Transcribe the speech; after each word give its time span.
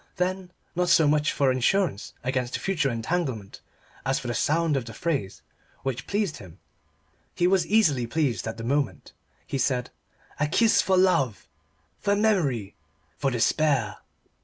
Then 0.15 0.49
not 0.75 0.89
so 0.89 1.07
much 1.07 1.31
for 1.31 1.51
insurance 1.51 2.15
against 2.23 2.57
future 2.57 2.89
entanglement 2.89 3.61
as 4.03 4.17
for 4.17 4.27
the 4.29 4.33
sound 4.33 4.75
of 4.75 4.85
the 4.85 4.95
phrase, 4.95 5.43
which 5.83 6.07
pleased 6.07 6.37
him 6.37 6.57
he 7.35 7.45
was 7.45 7.67
easily 7.67 8.07
pleased 8.07 8.47
at 8.47 8.57
the 8.57 8.63
moment 8.63 9.13
he 9.45 9.59
said 9.59 9.91
"A 10.39 10.47
kiss 10.47 10.81
for 10.81 10.97
love 10.97 11.47
for 11.99 12.15
memory 12.15 12.73
for 13.19 13.29
despair!" 13.29 13.97